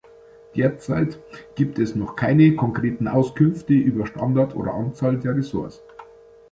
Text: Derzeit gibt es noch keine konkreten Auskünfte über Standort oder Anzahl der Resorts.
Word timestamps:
Derzeit 0.55 1.19
gibt 1.53 1.77
es 1.77 1.93
noch 1.93 2.15
keine 2.15 2.55
konkreten 2.55 3.07
Auskünfte 3.07 3.73
über 3.73 4.07
Standort 4.07 4.55
oder 4.55 4.73
Anzahl 4.73 5.19
der 5.19 5.35
Resorts. 5.35 5.83